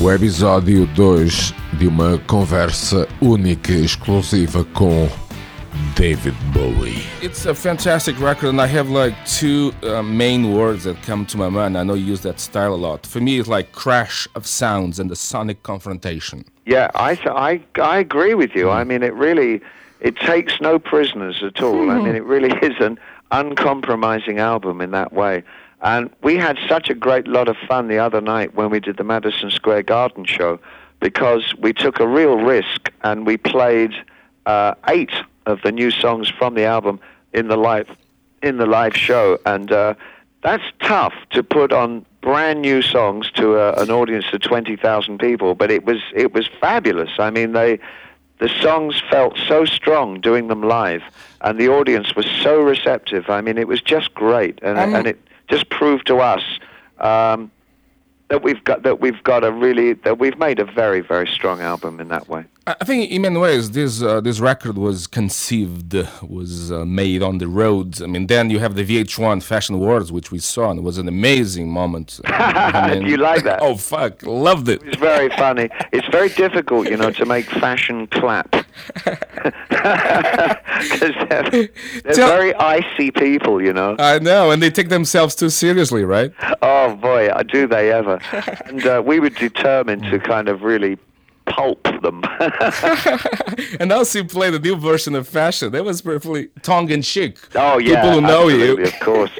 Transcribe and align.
o 0.00 0.12
episódio 0.12 0.86
2 0.94 1.52
de 1.72 1.88
uma 1.88 2.18
conversa 2.18 3.08
única 3.20 3.72
e 3.72 3.84
exclusiva 3.84 4.64
com 4.72 5.08
David 5.96 6.36
Bowie. 6.52 7.02
It's 7.20 7.46
a 7.46 7.54
fantastic 7.54 8.16
record, 8.20 8.54
and 8.54 8.60
I 8.60 8.68
have 8.68 8.88
like 8.88 9.16
two 9.26 9.72
uh, 9.82 10.02
main 10.02 10.54
words 10.54 10.84
that 10.84 10.96
come 11.04 11.24
to 11.26 11.36
my 11.36 11.50
mind. 11.50 11.76
I 11.76 11.82
know 11.82 11.96
you 11.96 12.12
use 12.12 12.22
that 12.22 12.38
style 12.40 12.74
a 12.74 12.76
lot. 12.76 13.08
For 13.08 13.20
me, 13.20 13.40
it's 13.40 13.48
like 13.48 13.72
crash 13.72 14.28
of 14.36 14.46
sounds 14.46 15.00
and 15.00 15.10
the 15.10 15.16
sonic 15.16 15.64
confrontation. 15.64 16.44
Yeah, 16.64 16.90
I, 16.94 17.18
I, 17.26 17.60
I 17.82 17.98
agree 17.98 18.34
with 18.34 18.54
you. 18.54 18.70
I 18.70 18.84
mean, 18.84 19.02
it 19.02 19.14
really 19.14 19.60
it 20.00 20.16
takes 20.16 20.60
no 20.60 20.78
prisoners 20.78 21.42
at 21.42 21.60
all. 21.60 21.90
I 21.90 21.98
mean, 21.98 22.14
it 22.14 22.24
really 22.24 22.56
is 22.62 22.76
an 22.78 23.00
uncompromising 23.32 24.38
album 24.38 24.80
in 24.80 24.92
that 24.92 25.12
way. 25.12 25.42
And 25.80 26.10
we 26.22 26.36
had 26.36 26.58
such 26.68 26.90
a 26.90 26.94
great 26.94 27.28
lot 27.28 27.48
of 27.48 27.56
fun 27.68 27.88
the 27.88 27.98
other 27.98 28.20
night 28.20 28.54
when 28.54 28.70
we 28.70 28.80
did 28.80 28.96
the 28.96 29.04
Madison 29.04 29.50
Square 29.50 29.84
Garden 29.84 30.24
show 30.24 30.58
because 31.00 31.54
we 31.58 31.72
took 31.72 32.00
a 32.00 32.06
real 32.06 32.36
risk 32.36 32.92
and 33.02 33.26
we 33.26 33.36
played 33.36 33.92
uh, 34.46 34.74
eight 34.88 35.12
of 35.46 35.62
the 35.62 35.70
new 35.70 35.90
songs 35.90 36.28
from 36.28 36.54
the 36.54 36.64
album 36.64 37.00
in 37.32 37.48
the 37.48 37.56
live 37.56 37.88
in 38.42 38.56
the 38.58 38.66
live 38.66 38.96
show, 38.96 39.38
and 39.46 39.72
uh, 39.72 39.94
that's 40.42 40.62
tough 40.80 41.14
to 41.30 41.42
put 41.42 41.72
on 41.72 42.06
brand 42.20 42.62
new 42.62 42.82
songs 42.82 43.30
to 43.32 43.56
a, 43.56 43.72
an 43.82 43.90
audience 43.90 44.26
of 44.32 44.40
twenty 44.40 44.76
thousand 44.76 45.18
people. 45.18 45.54
But 45.54 45.70
it 45.70 45.84
was 45.84 45.98
it 46.14 46.32
was 46.32 46.48
fabulous. 46.60 47.10
I 47.18 47.30
mean, 47.30 47.52
they 47.52 47.78
the 48.38 48.48
songs 48.60 49.02
felt 49.10 49.36
so 49.46 49.64
strong 49.64 50.20
doing 50.20 50.48
them 50.48 50.62
live, 50.62 51.02
and 51.40 51.58
the 51.58 51.68
audience 51.68 52.14
was 52.14 52.26
so 52.26 52.60
receptive. 52.60 53.28
I 53.28 53.40
mean, 53.40 53.58
it 53.58 53.68
was 53.68 53.80
just 53.80 54.14
great, 54.14 54.58
and, 54.62 54.78
Um, 54.78 54.94
and 54.94 55.06
it 55.08 55.18
just 55.48 55.68
prove 55.70 56.04
to 56.04 56.18
us 56.18 56.42
um, 56.98 57.50
that 58.28 58.42
we've 58.42 58.62
got 58.64 58.82
that 58.82 59.00
we've 59.00 59.22
got 59.22 59.44
a 59.44 59.50
really 59.50 59.94
that 59.94 60.18
we've 60.18 60.38
made 60.38 60.58
a 60.58 60.64
very 60.64 61.00
very 61.00 61.26
strong 61.26 61.60
album 61.60 62.00
in 62.00 62.08
that 62.08 62.28
way. 62.28 62.44
I 62.66 62.84
think 62.84 63.10
in 63.10 63.22
many 63.22 63.38
ways 63.38 63.70
this 63.70 64.02
uh, 64.02 64.20
this 64.20 64.40
record 64.40 64.76
was 64.76 65.06
conceived, 65.06 65.94
was 66.22 66.70
uh, 66.70 66.84
made 66.84 67.22
on 67.22 67.38
the 67.38 67.48
road. 67.48 68.02
I 68.02 68.06
mean, 68.06 68.26
then 68.26 68.50
you 68.50 68.58
have 68.58 68.74
the 68.74 68.84
VH1 68.84 69.42
Fashion 69.42 69.76
Awards, 69.76 70.12
which 70.12 70.30
we 70.30 70.38
saw, 70.38 70.70
and 70.70 70.80
it 70.80 70.82
was 70.82 70.98
an 70.98 71.08
amazing 71.08 71.70
moment. 71.70 72.20
I 72.26 72.98
Do 72.98 73.06
you 73.06 73.16
like 73.16 73.44
that? 73.44 73.60
Oh 73.68 73.76
fuck, 73.76 74.22
loved 74.22 74.68
it. 74.68 74.82
It's 74.82 74.98
very 74.98 75.30
funny. 75.30 75.68
It's 75.92 76.06
very 76.08 76.28
difficult, 76.28 76.88
you 76.90 76.96
know, 76.96 77.10
to 77.10 77.24
make 77.24 77.46
fashion 77.46 78.06
clap 78.08 78.54
because 79.68 81.14
they're, 81.28 81.50
they're 81.50 82.14
Tell- 82.14 82.28
very 82.28 82.54
icy 82.54 83.10
people, 83.10 83.62
you 83.62 83.72
know. 83.72 83.96
I 83.98 84.18
know, 84.18 84.50
and 84.50 84.62
they 84.62 84.70
take 84.70 84.88
themselves 84.88 85.34
too 85.34 85.50
seriously, 85.50 86.04
right? 86.04 86.32
Oh 86.62 86.94
boy, 86.96 87.30
do 87.48 87.66
they 87.66 87.92
ever! 87.92 88.20
And 88.66 88.86
uh, 88.86 89.02
we 89.04 89.20
were 89.20 89.30
determined 89.30 90.04
to 90.04 90.18
kind 90.18 90.48
of 90.48 90.62
really 90.62 90.98
pulp 91.46 91.82
them. 92.02 92.22
And 93.80 93.92
also 93.92 94.22
play 94.24 94.50
the 94.50 94.58
new 94.58 94.76
version 94.76 95.14
of 95.14 95.26
Fashion. 95.26 95.72
That 95.72 95.84
was 95.84 96.00
perfectly 96.02 96.48
tongue 96.62 96.90
in 96.90 97.02
cheek. 97.02 97.38
oh 97.54 97.78
yeah, 97.78 98.02
people 98.02 98.12
who 98.12 98.20
know 98.20 98.48
you. 98.48 98.82
of 98.84 99.00
course. 99.00 99.30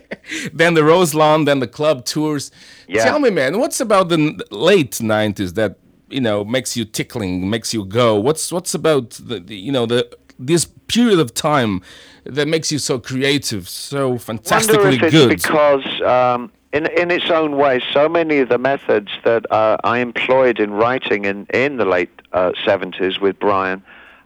then 0.52 0.74
the 0.74 0.84
Roseland, 0.84 1.46
then 1.46 1.60
the 1.60 1.66
club 1.68 2.04
tours. 2.04 2.50
Yeah. 2.88 3.04
Tell 3.04 3.18
me, 3.18 3.30
man, 3.30 3.58
what's 3.58 3.80
about 3.80 4.08
the 4.08 4.42
late 4.50 4.92
'90s 4.92 5.54
that 5.54 5.76
you 6.08 6.20
know 6.20 6.44
makes 6.44 6.76
you 6.76 6.84
tickling, 6.84 7.48
makes 7.50 7.72
you 7.74 7.84
go? 7.84 8.16
What's 8.16 8.52
what's 8.52 8.74
about 8.74 9.10
the, 9.10 9.40
the 9.40 9.56
you 9.56 9.72
know 9.72 9.86
the 9.86 10.08
this 10.38 10.66
period 10.88 11.18
of 11.18 11.34
time 11.34 11.82
that 12.24 12.48
makes 12.48 12.70
you 12.70 12.78
so 12.78 12.98
creative, 12.98 13.68
so 13.68 14.18
fantastically 14.18 14.98
wonder 14.98 15.06
if 15.06 15.30
it's 15.30 15.46
because, 15.46 16.02
um, 16.02 16.52
in 16.72 16.86
in 16.86 17.10
its 17.10 17.30
own 17.30 17.56
way, 17.56 17.80
so 17.92 18.08
many 18.08 18.38
of 18.38 18.48
the 18.48 18.58
methods 18.58 19.10
that 19.24 19.50
uh, 19.50 19.76
I 19.84 19.98
employed 19.98 20.58
in 20.58 20.72
writing 20.72 21.24
in 21.24 21.46
in 21.52 21.76
the 21.76 21.84
late 21.84 22.10
uh, 22.32 22.52
seventies 22.64 23.20
with 23.20 23.38
Brian, 23.38 23.82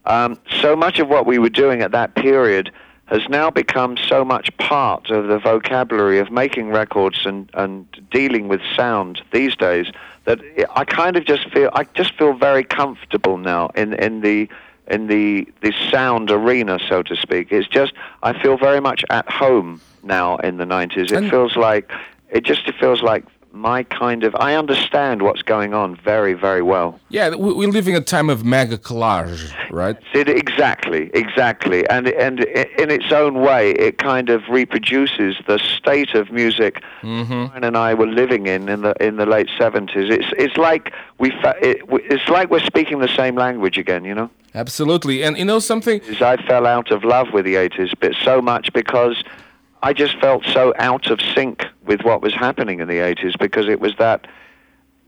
um, 0.06 0.38
so 0.60 0.74
much 0.74 0.98
of 0.98 1.08
what 1.08 1.26
we 1.26 1.38
were 1.38 1.50
doing 1.50 1.82
at 1.82 1.92
that 1.92 2.14
period 2.14 2.72
has 3.06 3.28
now 3.28 3.50
become 3.50 3.96
so 3.96 4.24
much 4.24 4.56
part 4.58 5.10
of 5.10 5.26
the 5.26 5.38
vocabulary 5.38 6.20
of 6.20 6.30
making 6.30 6.68
records 6.68 7.26
and, 7.26 7.50
and 7.54 7.84
dealing 8.12 8.46
with 8.46 8.60
sound 8.76 9.20
these 9.32 9.56
days 9.56 9.86
that 10.30 10.68
I 10.76 10.84
kind 10.84 11.16
of 11.16 11.24
just 11.24 11.48
feel 11.50 11.70
I 11.72 11.84
just 11.94 12.14
feel 12.14 12.32
very 12.32 12.64
comfortable 12.64 13.36
now 13.36 13.68
in 13.74 13.94
in 13.94 14.20
the 14.20 14.48
in 14.88 15.06
the 15.06 15.46
the 15.60 15.72
sound 15.90 16.30
arena, 16.30 16.78
so 16.88 17.02
to 17.02 17.16
speak. 17.16 17.52
It's 17.52 17.68
just 17.68 17.92
I 18.22 18.32
feel 18.42 18.56
very 18.56 18.80
much 18.80 19.04
at 19.10 19.28
home 19.30 19.80
now 20.02 20.36
in 20.38 20.56
the 20.56 20.66
nineties. 20.66 21.10
It 21.12 21.18
And- 21.18 21.30
feels 21.30 21.56
like 21.56 21.90
it 22.30 22.44
just 22.44 22.66
it 22.68 22.76
feels 22.76 23.02
like 23.02 23.24
my 23.52 23.82
kind 23.82 24.24
of 24.24 24.34
I 24.36 24.54
understand 24.54 25.22
what's 25.22 25.42
going 25.42 25.74
on 25.74 25.96
very 25.96 26.34
very 26.34 26.62
well. 26.62 27.00
yeah, 27.08 27.30
we- 27.30 27.52
we're 27.52 27.68
living 27.70 27.96
a 27.96 28.00
time 28.00 28.30
of 28.30 28.44
mega 28.44 28.78
collage, 28.78 29.52
right? 29.70 29.96
It, 30.14 30.28
exactly, 30.28 31.10
exactly, 31.14 31.88
and 31.88 32.08
and 32.08 32.40
in 32.40 32.90
its 32.90 33.10
own 33.12 33.40
way, 33.40 33.72
it 33.72 33.98
kind 33.98 34.30
of 34.30 34.42
reproduces 34.48 35.36
the 35.46 35.58
state 35.58 36.14
of 36.14 36.30
music 36.30 36.82
mm-hmm. 37.02 37.46
Brian 37.46 37.64
and 37.64 37.76
I 37.76 37.94
were 37.94 38.06
living 38.06 38.46
in 38.46 38.68
in 38.68 38.82
the 38.82 38.94
in 39.04 39.16
the 39.16 39.26
late 39.26 39.48
seventies. 39.58 40.08
It's 40.10 40.26
it's 40.38 40.56
like 40.56 40.92
we 41.18 41.30
fa- 41.42 41.56
it, 41.60 41.82
it's 41.90 42.28
like 42.28 42.50
we're 42.50 42.60
speaking 42.60 43.00
the 43.00 43.08
same 43.16 43.34
language 43.36 43.78
again, 43.78 44.04
you 44.04 44.14
know. 44.14 44.30
Absolutely. 44.54 45.22
And 45.22 45.38
you 45.38 45.44
know 45.44 45.60
something? 45.60 46.00
is 46.02 46.20
I 46.20 46.36
fell 46.36 46.66
out 46.66 46.90
of 46.90 47.04
love 47.04 47.28
with 47.32 47.44
the 47.44 47.54
80s, 47.54 47.92
but 48.00 48.14
so 48.24 48.42
much 48.42 48.72
because 48.72 49.22
I 49.82 49.92
just 49.92 50.18
felt 50.20 50.44
so 50.44 50.74
out 50.76 51.08
of 51.10 51.20
sync 51.34 51.64
with 51.90 52.02
what 52.02 52.22
was 52.22 52.32
happening 52.32 52.78
in 52.78 52.86
the 52.86 52.98
80s 52.98 53.36
because 53.36 53.66
it 53.66 53.80
was 53.80 53.92
that 53.98 54.28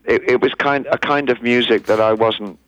it, 0.05 0.29
it 0.29 0.41
was 0.41 0.53
kind 0.55 0.85
a 0.91 0.99
kind 0.99 1.31
of 1.31 1.41
music 1.41 1.87
that 1.87 2.01
I 2.01 2.13
wasn't 2.13 2.59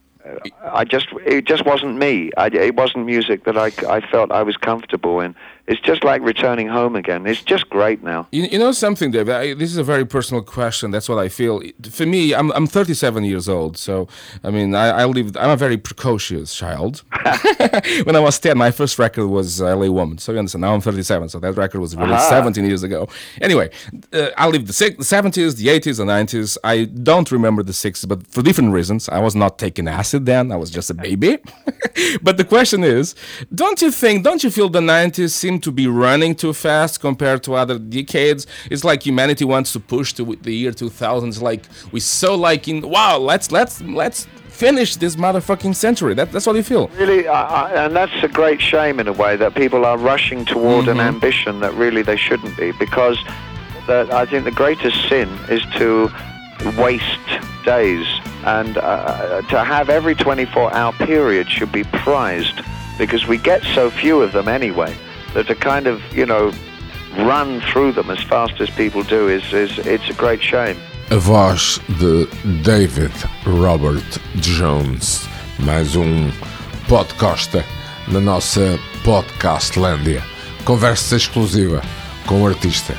I 0.62 0.84
just 0.84 1.08
it 1.26 1.44
just 1.44 1.66
wasn't 1.66 1.96
me. 1.96 2.30
I, 2.36 2.46
it 2.46 2.76
wasn't 2.76 3.06
music 3.06 3.44
that 3.44 3.58
I, 3.58 3.70
I 3.88 4.00
felt 4.00 4.32
I 4.32 4.42
was 4.42 4.56
comfortable 4.56 5.20
in. 5.20 5.34
It's 5.66 5.80
just 5.80 6.04
like 6.04 6.20
returning 6.20 6.68
home 6.68 6.94
again. 6.94 7.26
It's 7.26 7.42
just 7.42 7.70
great 7.70 8.02
now. 8.02 8.28
You, 8.30 8.42
you 8.42 8.58
know 8.58 8.72
something, 8.72 9.10
David? 9.10 9.34
I, 9.34 9.54
this 9.54 9.70
is 9.70 9.78
a 9.78 9.82
very 9.82 10.04
personal 10.04 10.42
question. 10.42 10.90
That's 10.90 11.08
what 11.08 11.18
I 11.18 11.30
feel. 11.30 11.62
For 11.90 12.04
me, 12.04 12.34
I'm, 12.34 12.52
I'm 12.52 12.66
37 12.66 13.24
years 13.24 13.48
old. 13.48 13.78
So, 13.78 14.06
I 14.42 14.50
mean, 14.50 14.74
I, 14.74 14.88
I 14.88 15.04
lived, 15.06 15.38
I'm 15.38 15.48
a 15.48 15.56
very 15.56 15.78
precocious 15.78 16.54
child. 16.54 17.02
when 18.04 18.14
I 18.14 18.20
was 18.20 18.38
10, 18.38 18.58
my 18.58 18.70
first 18.70 18.98
record 18.98 19.28
was 19.28 19.62
uh, 19.62 19.74
LA 19.74 19.90
Woman. 19.90 20.18
So, 20.18 20.32
you 20.32 20.38
understand, 20.38 20.60
now 20.60 20.74
I'm 20.74 20.82
37. 20.82 21.30
So, 21.30 21.40
that 21.40 21.56
record 21.56 21.80
was 21.80 21.96
released 21.96 22.26
Aha. 22.26 22.40
17 22.42 22.66
years 22.66 22.82
ago. 22.82 23.08
Anyway, 23.40 23.70
uh, 24.12 24.28
I 24.36 24.48
lived 24.48 24.66
the, 24.66 24.74
six, 24.74 24.98
the 24.98 25.16
70s, 25.16 25.56
the 25.56 25.68
80s, 25.68 25.96
the 25.96 26.04
90s. 26.04 26.58
I 26.62 26.84
don't 26.84 27.32
remember 27.32 27.62
the 27.62 27.72
60s, 27.72 28.06
but 28.06 28.26
for 28.26 28.42
different 28.42 28.72
reasons. 28.72 29.08
I 29.08 29.18
was 29.18 29.34
not 29.34 29.58
taking 29.58 29.88
acid 29.88 30.13
then, 30.18 30.52
I 30.52 30.56
was 30.56 30.70
just 30.70 30.90
a 30.90 30.94
baby. 30.94 31.38
but 32.22 32.36
the 32.36 32.44
question 32.44 32.84
is 32.84 33.14
don't 33.54 33.80
you 33.80 33.90
think, 33.90 34.24
don't 34.24 34.42
you 34.42 34.50
feel 34.50 34.68
the 34.68 34.80
90s 34.80 35.30
seem 35.30 35.60
to 35.60 35.70
be 35.70 35.86
running 35.86 36.34
too 36.34 36.52
fast 36.52 37.00
compared 37.00 37.42
to 37.44 37.54
other 37.54 37.78
decades? 37.78 38.46
It's 38.70 38.84
like 38.84 39.04
humanity 39.04 39.44
wants 39.44 39.72
to 39.72 39.80
push 39.80 40.12
to 40.14 40.36
the 40.36 40.54
year 40.54 40.72
2000s. 40.72 41.40
Like 41.40 41.64
we 41.92 42.00
so 42.00 42.34
like 42.34 42.68
in 42.68 42.88
wow, 42.88 43.18
let's 43.18 43.50
let's 43.52 43.80
let's 43.82 44.26
finish 44.48 44.96
this 44.96 45.16
motherfucking 45.16 45.74
century. 45.74 46.14
That, 46.14 46.30
that's 46.30 46.46
what 46.46 46.56
you 46.56 46.62
feel. 46.62 46.88
Really, 46.96 47.26
I, 47.26 47.42
I, 47.42 47.84
and 47.86 47.96
that's 47.96 48.22
a 48.22 48.28
great 48.28 48.60
shame 48.60 49.00
in 49.00 49.08
a 49.08 49.12
way 49.12 49.36
that 49.36 49.54
people 49.54 49.84
are 49.84 49.98
rushing 49.98 50.44
toward 50.44 50.86
an 50.86 50.98
mm-hmm. 50.98 51.08
ambition 51.14 51.60
that 51.60 51.74
really 51.74 52.02
they 52.02 52.16
shouldn't 52.16 52.56
be 52.56 52.70
because 52.72 53.18
the, 53.86 54.08
I 54.12 54.26
think 54.26 54.44
the 54.44 54.52
greatest 54.52 55.08
sin 55.08 55.28
is 55.50 55.62
to 55.76 56.08
waste 56.78 57.28
days 57.64 58.06
and 58.44 58.76
uh, 58.78 59.42
to 59.42 59.64
have 59.64 59.88
every 59.88 60.14
24 60.14 60.74
hour 60.74 60.92
period 60.92 61.50
should 61.50 61.72
be 61.72 61.84
prized 61.84 62.60
because 62.98 63.26
we 63.26 63.38
get 63.38 63.62
so 63.74 63.90
few 63.90 64.22
of 64.22 64.32
them 64.32 64.48
anyway 64.48 64.94
that 65.34 65.46
to 65.46 65.54
kind 65.54 65.86
of, 65.86 66.00
you 66.16 66.26
know, 66.26 66.52
run 67.16 67.60
through 67.72 67.92
them 67.92 68.10
as 68.10 68.22
fast 68.22 68.60
as 68.60 68.70
people 68.70 69.02
do 69.02 69.28
is, 69.28 69.52
is 69.52 69.78
it's 69.78 70.08
a 70.08 70.14
great 70.14 70.42
shame. 70.42 70.76
A 71.10 71.18
voz 71.18 71.80
de 71.98 72.26
David 72.62 73.12
Robert 73.44 74.18
Jones. 74.36 75.28
Mais 75.58 75.96
um 75.96 76.30
podcosta 76.88 77.64
na 78.08 78.20
nossa 78.20 78.78
Podcastlândia. 79.04 80.22
Conversa 80.64 81.16
exclusiva 81.16 81.82
com 82.26 82.42
o 82.42 82.46
artista, 82.46 82.94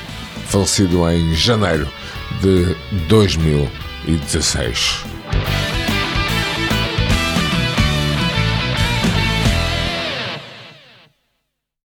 falecido 0.47 1.09
em 1.09 1.33
janeiro 1.33 1.88
de 2.42 2.75
2016. 3.07 5.14